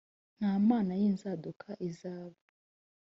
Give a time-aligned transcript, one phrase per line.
[0.37, 2.37] nta mana y inzaduka izaba